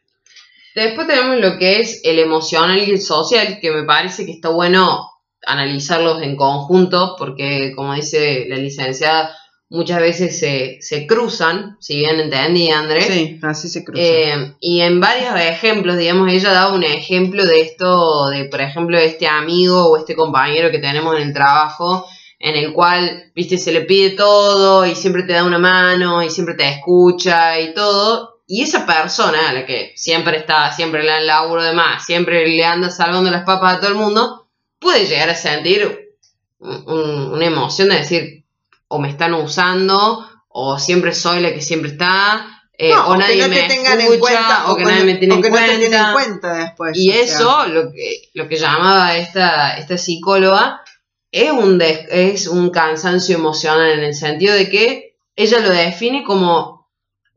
[0.76, 4.50] Después tenemos lo que es el emocional y el social, que me parece que está
[4.50, 5.10] bueno
[5.46, 9.36] analizarlos en conjunto, porque como dice la licenciada,
[9.70, 13.06] muchas veces se, se cruzan, si bien entendí, Andrés.
[13.06, 14.06] Sí, así se cruzan.
[14.06, 18.98] Eh, y en varios ejemplos, digamos, ella daba un ejemplo de esto, de por ejemplo,
[18.98, 22.06] este amigo o este compañero que tenemos en el trabajo,
[22.40, 26.30] en el cual, viste, se le pide todo y siempre te da una mano y
[26.30, 28.39] siempre te escucha y todo.
[28.52, 32.04] Y esa persona, a la que siempre está, siempre le da el laburo de más,
[32.04, 36.18] siempre le anda salvando las papas a todo el mundo, puede llegar a sentir
[36.58, 38.44] una emoción de decir,
[38.88, 43.68] o me están usando, o siempre soy la que siempre está, eh, o, nadie me
[43.68, 46.54] escucha, o que nadie me tiene, en, cuenta.
[46.56, 46.98] después.
[46.98, 50.82] Y eso, lo que, lo que llamaba esta, esta psicóloga,
[51.32, 56.79] es un, es un cansancio emocional en el sentido de que ella lo define como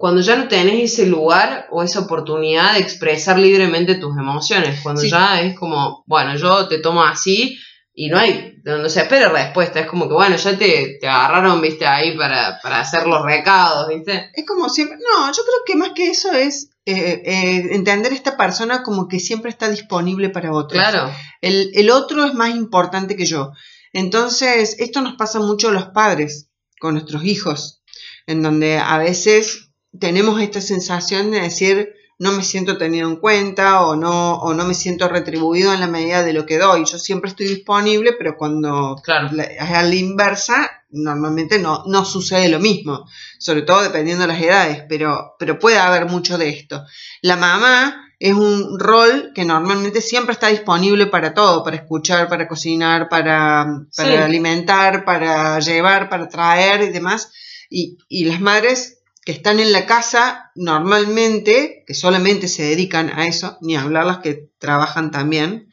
[0.02, 5.00] cuando ya no tenés ese lugar o esa oportunidad de expresar libremente tus emociones, cuando
[5.04, 7.56] ya es como, bueno, yo te tomo así
[7.94, 11.60] y no hay, no se espera respuesta, es como que, bueno, ya te, te agarraron,
[11.60, 14.28] viste, ahí para, para, hacer los recados, viste.
[14.34, 18.36] Es como siempre, no, yo creo que más que eso es eh, eh, entender esta
[18.36, 20.82] persona como que siempre está disponible para otros.
[20.82, 21.14] Claro.
[21.40, 23.52] El, el otro es más importante que yo.
[23.92, 27.84] Entonces, esto nos pasa mucho a los padres con nuestros hijos,
[28.26, 33.82] en donde a veces tenemos esta sensación de decir, no me siento tenido en cuenta
[33.84, 36.84] o no, o no me siento retribuido en la medida de lo que doy.
[36.84, 39.28] Yo siempre estoy disponible, pero cuando claro.
[39.36, 43.06] es a la inversa, normalmente no, no sucede lo mismo,
[43.38, 46.84] sobre todo dependiendo de las edades, pero, pero puede haber mucho de esto.
[47.22, 52.46] La mamá es un rol que normalmente siempre está disponible para todo, para escuchar, para
[52.46, 54.16] cocinar, para, para Sí.
[54.16, 57.32] alimentar, para llevar, para traer y demás.
[57.68, 63.26] Y, y las madres que están en la casa normalmente, que solamente se dedican a
[63.26, 65.68] eso, ni hablar las que trabajan también,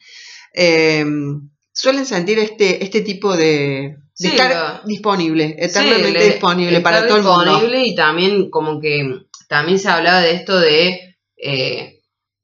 [0.54, 1.04] eh,
[1.72, 6.80] suelen sentir este, este tipo de, de Sí, estar lo- disponible, eternamente Sí, le- disponible
[6.80, 7.44] para todo el mundo.
[7.44, 12.00] disponible y también como que también se hablaba de esto de, eh,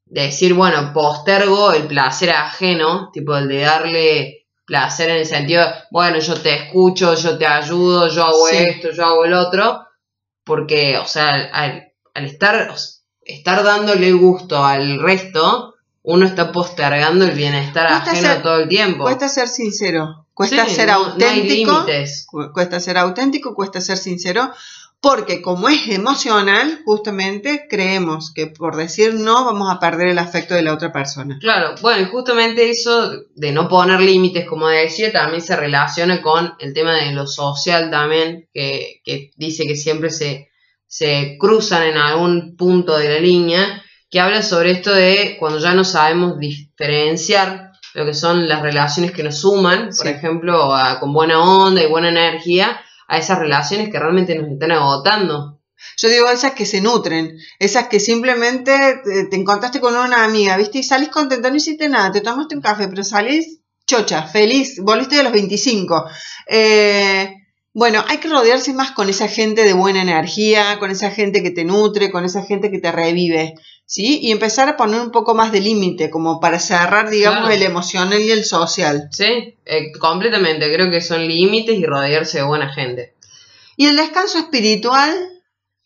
[0.07, 5.65] de decir, bueno, postergo el placer ajeno, tipo el de darle placer en el sentido,
[5.93, 8.57] bueno, yo te escucho, yo te ayudo, yo hago Sí.
[8.57, 9.86] esto, yo hago el otro,
[10.47, 12.73] porque, o sea, al, al estar,
[13.23, 18.69] estar dándole gusto al resto, uno está postergando el bienestar Cuesta ajeno ser- todo el
[18.69, 19.03] tiempo.
[19.05, 21.85] Cuesta ser sincero, cuesta Sí, ser no- no hay auténtico,
[22.55, 24.53] cuesta ser auténtico, cuesta ser sincero,
[25.09, 30.55] porque como es emocional, justamente creemos que por decir no vamos a perder el afecto
[30.55, 31.39] de la otra persona.
[31.41, 36.55] Claro, bueno, y justamente eso de no poner límites, como decía, también se relaciona con
[36.59, 40.49] el tema de lo social también, que, que dice que siempre se,
[40.87, 45.75] se cruzan en algún punto de la línea, que habla sobre esto de cuando ya
[45.75, 50.09] no sabemos diferenciar lo que son las relaciones que nos suman, por Sí.
[50.09, 54.73] ejemplo, a- con buena onda y buena energía, a esas relaciones que realmente nos están
[54.73, 55.61] agotando.
[55.97, 58.73] Yo digo esas que se nutren, esas que simplemente
[59.05, 60.79] te, te encontraste con una amiga, ¿viste?
[60.79, 65.17] Y salís contenta, no hiciste nada, te tomaste un café, pero salís chocha, feliz, volviste
[65.17, 66.07] de los 25.
[66.49, 67.36] Eh,
[67.79, 71.51] bueno, hay que rodearse más con esa gente de buena energía, con esa gente que
[71.51, 73.53] te nutre, con esa gente que te revive,
[73.85, 74.19] ¿sí?
[74.23, 77.55] Y empezar a poner un poco más de límite, como para cerrar, digamos, Claro.
[77.55, 79.09] el emocional y el social.
[79.13, 83.13] Sí, Eh, completamente, creo que son límites y rodearse de buena gente.
[83.77, 85.13] Y el descanso espiritual,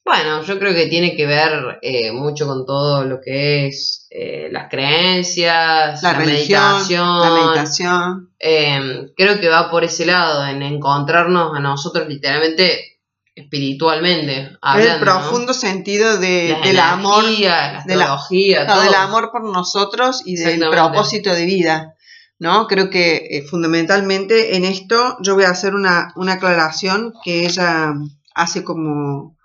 [0.04, 4.48] Bueno, yo creo que tiene que ver eh, mucho con todo lo que es eh,
[4.50, 7.20] las creencias, la, la, religión, meditación.
[7.20, 8.30] la meditación.
[8.38, 12.98] Eh, creo que va por ese lado, en encontrarnos a nosotros literalmente
[13.34, 14.94] espiritualmente, hablando.
[14.94, 18.18] el profundo sentido de, del amor, la de la-
[18.66, 18.82] todo.
[18.82, 21.94] del amor por nosotros y del propósito de vida.
[22.38, 22.66] ¿no?
[22.66, 27.92] Creo que eh, fundamentalmente en esto yo voy a hacer una, una aclaración que ella
[28.34, 29.36] hace como,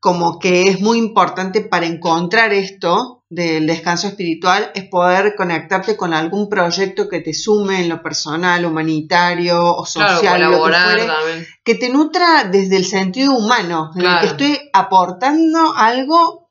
[0.00, 6.14] como que es muy importante para encontrar esto del descanso espiritual, es poder conectarte con
[6.14, 11.06] algún proyecto que te sume en lo personal, humanitario o Claro, social, lo que fuere,
[11.62, 14.20] que te nutra desde el sentido humano, en el Claro.
[14.20, 16.50] que estoy aportando algo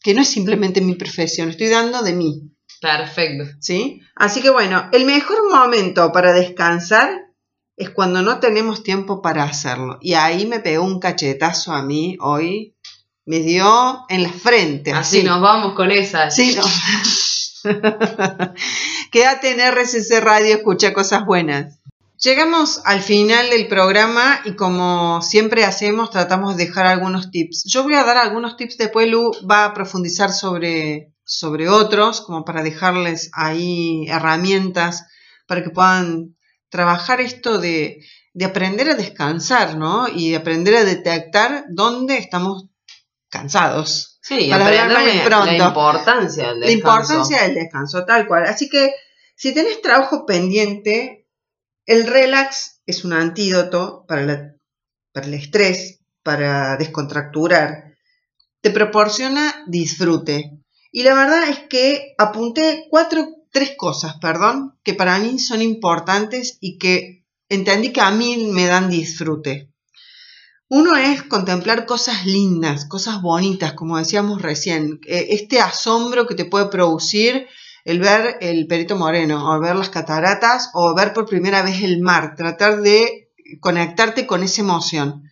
[0.00, 2.50] que no es simplemente mi profesión, estoy dando de mí.
[2.80, 3.44] Perfecto.
[3.60, 4.00] ¿sí?
[4.14, 7.26] Así que bueno, el mejor momento para descansar
[7.76, 9.98] es cuando no tenemos tiempo para hacerlo.
[10.00, 12.75] Y ahí me pegó un cachetazo a mí hoy,
[13.26, 14.92] me dio en la frente.
[14.92, 16.30] Así nos vamos con esa.
[16.30, 16.62] Sí, no.
[19.10, 21.80] Quédate en RCC Radio, escucha cosas buenas.
[22.22, 27.64] Llegamos al final del programa y como siempre hacemos, tratamos de dejar algunos tips.
[27.66, 32.44] Yo voy a dar algunos tips, después Lu va a profundizar sobre, sobre otros, como
[32.44, 35.04] para dejarles ahí herramientas
[35.46, 36.36] para que puedan
[36.70, 37.98] trabajar esto de,
[38.32, 40.08] de aprender a descansar, ¿no?
[40.08, 42.66] Y de aprender a detectar dónde estamos
[43.28, 44.18] cansados.
[44.22, 45.46] Sí, Para hablar la, pronto.
[45.46, 47.14] la importancia del La descanso.
[47.14, 48.44] importancia del descanso, tal cual.
[48.46, 48.92] Así que
[49.36, 51.28] si tenés trabajo pendiente,
[51.86, 54.52] el relax es un antídoto para, la-
[55.12, 57.94] para el estrés, para descontracturar.
[58.60, 60.58] Te proporciona disfrute.
[60.90, 66.58] Y la verdad es que apunté cuatro, tres cosas, perdón, que para mí son importantes
[66.60, 69.70] y que entendí que a mí me dan disfrute.
[70.68, 75.00] Uno es contemplar cosas lindas, cosas bonitas, como decíamos recién.
[75.06, 77.46] Eh, Este asombro que te puede producir
[77.84, 82.00] el ver el Perito Moreno, o ver las cataratas, o ver por primera vez el
[82.00, 82.34] mar.
[82.36, 85.30] Tratar de conectarte con esa emoción.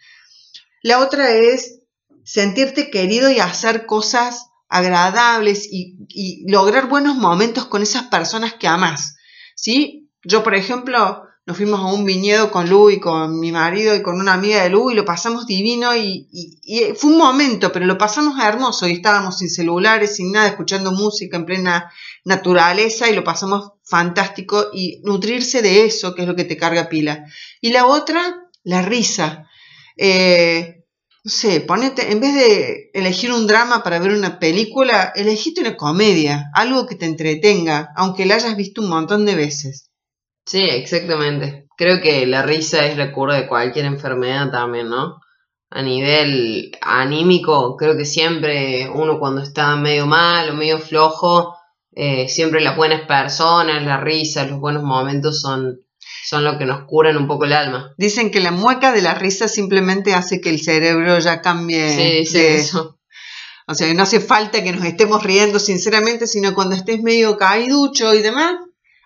[0.83, 1.81] La otra es
[2.23, 9.17] sentirte querido y hacer cosas agradables y, lograr buenos momentos con esas personas que amas.
[9.57, 10.11] ¿Sí?
[10.23, 14.03] Yo, por ejemplo, nos fuimos a un viñedo con Lu y con mi marido y
[14.03, 17.85] con una amiga de Lu y lo pasamos divino y, y fue un momento, pero
[17.85, 21.93] lo pasamos hermoso y estábamos sin celulares, sin nada, escuchando música en plena
[22.25, 26.89] naturaleza y lo pasamos fantástico y nutrirse de eso, que es lo que te carga
[26.89, 27.27] pila.
[27.61, 29.47] Y la otra, la risa.
[29.99, 30.85] Eh,
[31.25, 35.77] no sé, ponete, en vez de elegir un drama para ver una película, elegiste una
[35.77, 39.91] comedia, algo que te entretenga, aunque la hayas visto un montón de veces.
[40.47, 41.67] Sí, exactamente.
[41.77, 45.21] Creo que la risa es la cura de cualquier enfermedad también, ¿no?
[45.71, 51.57] A nivel anímico, creo que siempre uno cuando está medio mal o medio flojo,
[51.93, 55.81] eh, siempre las buenas personas, la risa, los buenos momentos son,
[56.25, 57.93] son lo que nos curan un poco el alma.
[57.97, 62.25] Dicen que la mueca de la risa simplemente hace que el cerebro ya cambie.
[62.25, 62.99] Sí, de- eso.
[63.67, 68.13] O sea, no hace falta que nos estemos riendo sinceramente, sino cuando estés medio caíducho
[68.15, 68.55] y demás,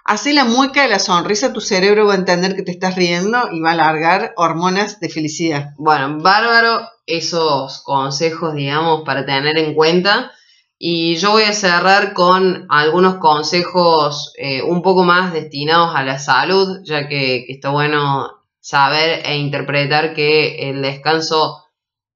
[0.09, 3.51] hace la mueca de la sonrisa, tu cerebro va a entender que te estás riendo
[3.53, 5.75] y va a largar hormonas de felicidad.
[5.77, 10.33] Bueno, bárbaro esos consejos, digamos, para tener en cuenta.
[10.79, 16.19] Y yo voy a cerrar con algunos consejos eh, un poco más destinados a la
[16.19, 18.31] salud, ya que, que está bueno
[18.61, 21.65] saber e interpretar que el descanso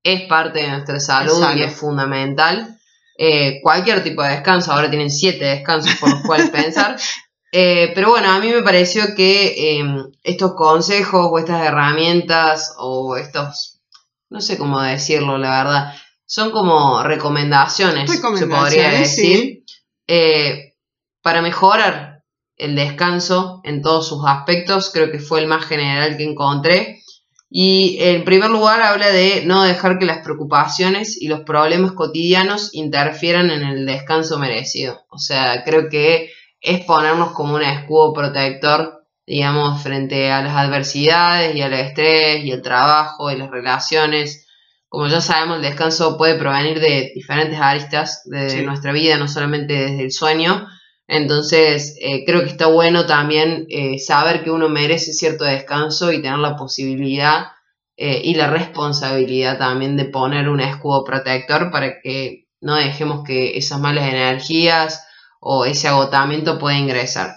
[0.03, 2.79] es parte de nuestra salud y es fundamental.
[3.19, 6.97] Eh, cualquier tipo de descanso, ahora tienen siete descansos por los cuales pensar.
[7.55, 9.85] Eh, pero bueno, a mí me pareció que eh,
[10.23, 13.83] estos consejos o estas herramientas o estos,
[14.31, 15.95] no sé cómo decirlo, la verdad,
[16.25, 19.65] son como recomendaciones, se podría Recomendaciones, decir,
[20.07, 20.77] eh,
[21.21, 22.23] para mejorar
[22.57, 24.91] el descanso en todos sus aspectos.
[24.91, 27.01] Creo que fue el más general que encontré.
[27.51, 32.71] Y en primer lugar habla de no dejar que las preocupaciones y los problemas cotidianos
[32.73, 35.05] interfieran en el descanso merecido.
[35.11, 36.31] O sea, creo que
[36.63, 42.53] es ponernos como un escudo protector, digamos, frente a las adversidades y al estrés y
[42.53, 44.47] el trabajo y las relaciones.
[44.89, 48.63] Como ya sabemos, el descanso puede provenir de diferentes aristas de Sí.
[48.63, 50.67] nuestra vida, no solamente desde el sueño.
[51.09, 56.23] Entonces, eh, creo que está bueno también eh, saber que uno merece cierto descanso y
[56.23, 57.47] tener la posibilidad
[57.97, 63.57] eh, y la responsabilidad también de poner un escudo protector para que no dejemos que
[63.59, 65.05] esas malas energías
[65.45, 67.35] o ese agotamiento pueda ingresar.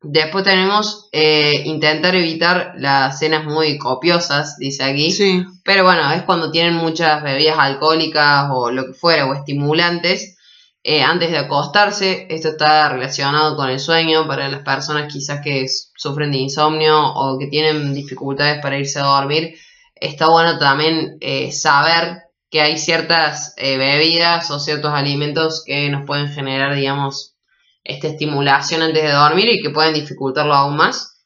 [0.00, 5.10] Después tenemos eh, intentar evitar las cenas muy copiosas, dice aquí.
[5.10, 5.44] Sí.
[5.62, 10.38] Pero bueno, es cuando tienen muchas bebidas alcohólicas o lo que fuera, o estimulantes,
[10.82, 12.26] eh, antes de acostarse.
[12.30, 17.38] Esto está relacionado con el sueño para las personas quizás que sufren de insomnio o
[17.38, 19.54] que tienen dificultades para irse a dormir.
[19.94, 26.06] Está bueno también eh, saber que hay ciertas eh, bebidas o ciertos alimentos que nos
[26.06, 27.36] pueden generar, digamos,
[27.84, 31.18] esta estimulación antes de dormir y que pueden dificultarlo aún más.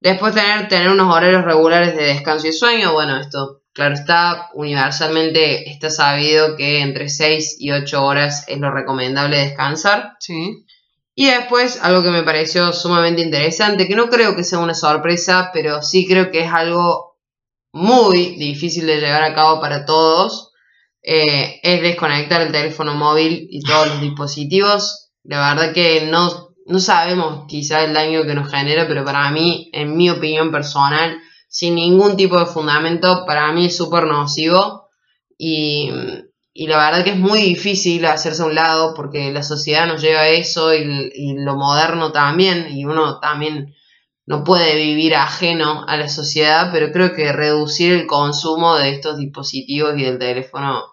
[0.00, 5.70] Después tener, tener unos horarios regulares de descanso y sueño, bueno, esto claro está, universalmente
[5.70, 10.16] está sabido que entre 6 y 8 horas es lo recomendable descansar.
[10.18, 10.66] Sí.
[11.14, 15.50] Y después algo que me pareció sumamente interesante, que no creo que sea una sorpresa,
[15.52, 17.11] pero sí creo que es algo
[17.72, 20.52] muy difícil de llevar a cabo para todos,
[21.02, 25.10] eh, es desconectar el teléfono móvil y todos los dispositivos.
[25.24, 29.70] La verdad que no, no sabemos quizá el daño que nos genera, pero para mí,
[29.72, 31.18] en mi opinión personal,
[31.48, 34.88] sin ningún tipo de fundamento, para mí es súper nocivo
[35.36, 35.90] y,
[36.54, 40.00] y la verdad que es muy difícil hacerse a un lado porque la sociedad nos
[40.00, 43.74] lleva a eso y, y lo moderno también y uno también
[44.26, 49.18] no puede vivir ajeno a la sociedad, pero creo que reducir el consumo de estos
[49.18, 50.84] dispositivos y del teléfono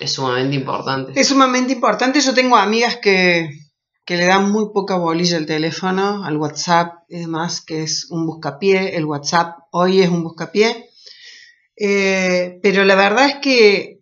[0.00, 1.12] es sumamente importante.
[1.20, 2.20] Es sumamente importante.
[2.20, 3.50] Yo tengo amigas que,
[4.04, 8.26] que le dan muy poca bolilla al teléfono, al WhatsApp y demás, que es un
[8.26, 8.96] buscapié.
[8.96, 10.88] El WhatsApp hoy es un buscapié.
[11.76, 14.00] Eh, pero la verdad es que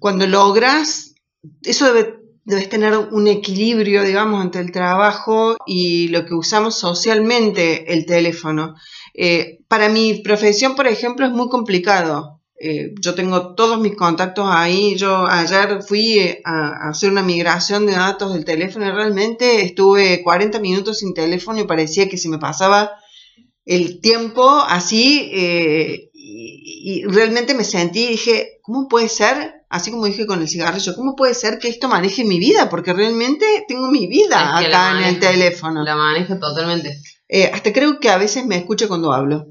[0.00, 1.14] cuando logras,
[1.62, 7.92] eso debe, debes tener un equilibrio, digamos, entre el trabajo y lo que usamos socialmente,
[7.92, 8.74] el teléfono.
[9.12, 14.46] Eh, para mi profesión, por ejemplo, es muy complicado eh, yo tengo todos mis contactos
[14.48, 14.96] ahí.
[14.96, 20.22] Yo ayer fui eh, a, hacer una migración de datos del teléfono y realmente estuve
[20.22, 22.92] 40 minutos sin teléfono y parecía que se me pasaba
[23.64, 29.55] el tiempo así eh, y, realmente me sentí y dije, ¿cómo puede ser?
[29.76, 32.68] Así como dije con el cigarrillo, ¿cómo puede ser que esto maneje mi vida?
[32.68, 35.84] Porque realmente tengo mi vida acá en el teléfono.
[35.84, 37.00] La manejo totalmente.
[37.52, 39.46] hasta creo que a veces me escucho cuando hablo.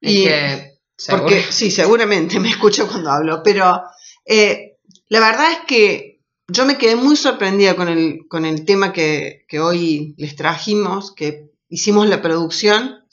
[0.00, 0.74] y, que
[1.08, 3.82] porque sí, seguramente me escucho cuando hablo, pero
[4.24, 4.76] eh,
[5.08, 9.46] la verdad es que yo me quedé muy sorprendida con el, con el tema que,
[9.60, 13.04] hoy les trajimos, que hicimos la producción,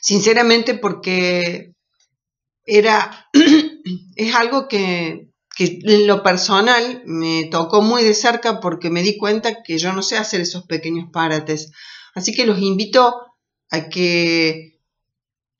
[0.00, 1.74] sinceramente porque
[2.64, 3.28] era,
[4.16, 9.16] es algo que, que en lo personal me tocó muy de cerca porque me di
[9.16, 11.70] cuenta que yo no sé hacer esos pequeños parates.
[12.14, 13.20] Así que los invito
[13.70, 14.80] a que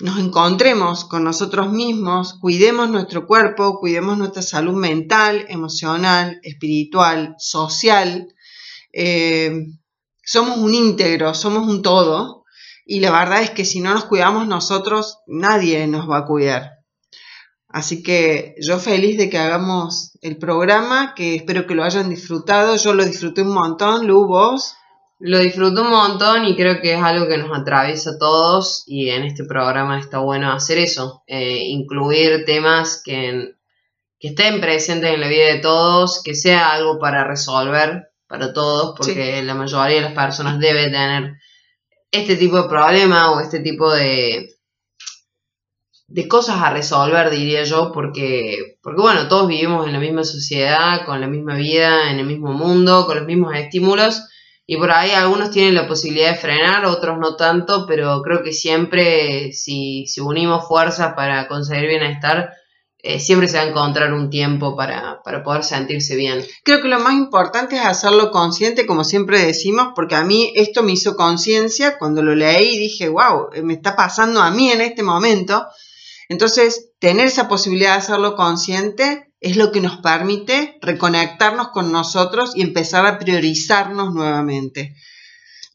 [0.01, 8.34] nos encontremos con nosotros mismos, cuidemos nuestro cuerpo, cuidemos nuestra salud mental, emocional, espiritual, social.
[8.92, 9.66] Eh,
[10.24, 12.45] somos un íntegro, somos un todo
[12.84, 16.74] y la verdad es que si no nos cuidamos nosotros, nadie nos va a cuidar.
[17.75, 22.77] Así que yo feliz de que hagamos el programa, que espero que lo hayan disfrutado.
[22.77, 24.77] Yo lo disfruté un montón, Lu, vos.
[25.18, 29.09] Lo disfruto un montón y creo que es algo que nos atraviesa a todos y
[29.09, 33.57] en este programa está bueno hacer eso, eh, incluir temas que,
[34.20, 38.95] que estén presentes en la vida de todos, que sea algo para resolver para todos,
[38.97, 41.39] porque la mayoría de las personas debe tener
[42.12, 44.53] este tipo de problema o este tipo de,
[46.14, 51.04] de cosas a resolver, diría yo, porque, porque bueno, todos vivimos en la misma sociedad,
[51.04, 54.22] con la misma vida, en el mismo mundo, con los mismos estímulos
[54.64, 58.52] y por ahí algunos tienen la posibilidad de frenar, otros no tanto, pero creo que
[58.52, 62.52] siempre si, si unimos fuerzas para conseguir bienestar,
[62.98, 66.46] eh, siempre se va a encontrar un tiempo para, para, poder sentirse bien.
[66.62, 70.84] Creo que lo más importante es hacerlo consciente, como siempre decimos, porque a mí esto
[70.84, 74.80] me hizo conciencia cuando lo leí y dije, wow, me está pasando a mí en
[74.80, 75.66] este momento.
[76.29, 82.53] Entonces, tener esa posibilidad de hacerlo consciente es lo que nos permite reconectarnos con nosotros
[82.55, 84.97] y empezar a priorizarnos nuevamente.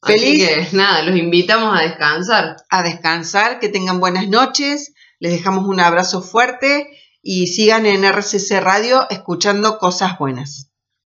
[0.01, 0.47] Feliz.
[0.47, 2.55] que nada, los invitamos a descansar.
[2.69, 4.93] A descansar, que tengan buenas noches.
[5.19, 6.87] Les dejamos un abrazo fuerte
[7.21, 10.68] y sigan en RCC Radio escuchando cosas buenas.